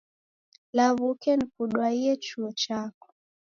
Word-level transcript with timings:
Law'uke 0.75 1.31
nikudwaie 1.39 2.13
chuo 2.25 2.49
chako. 2.61 3.07